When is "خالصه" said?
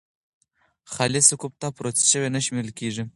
0.93-1.35